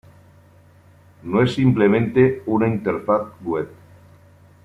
No 1.21 1.43
es 1.43 1.53
simplemente 1.53 2.41
una 2.47 2.67
interfaz 2.67 3.33
web. 3.43 3.69